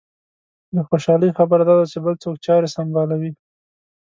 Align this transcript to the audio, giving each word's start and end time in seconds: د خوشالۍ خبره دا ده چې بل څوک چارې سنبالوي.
د 0.75 0.77
خوشالۍ 0.87 1.29
خبره 1.37 1.63
دا 1.69 1.73
ده 1.79 1.85
چې 1.91 1.97
بل 2.05 2.13
څوک 2.23 2.35
چارې 2.45 2.67
سنبالوي. 2.75 3.31